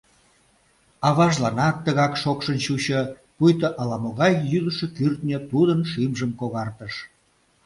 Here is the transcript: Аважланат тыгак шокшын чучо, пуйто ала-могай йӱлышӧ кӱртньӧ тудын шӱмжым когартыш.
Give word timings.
Аважланат 1.07 1.75
тыгак 1.85 2.13
шокшын 2.21 2.57
чучо, 2.65 3.01
пуйто 3.37 3.67
ала-могай 3.81 4.33
йӱлышӧ 4.51 4.87
кӱртньӧ 4.97 5.37
тудын 5.51 5.79
шӱмжым 5.91 6.31
когартыш. 6.39 6.93